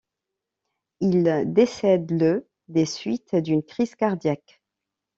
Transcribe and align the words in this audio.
Il 1.01 1.43
décède 1.53 2.09
le 2.09 2.49
des 2.69 2.87
suites 2.87 3.35
d'une 3.35 3.61
crise 3.61 3.93
cardiaque. 3.93 4.59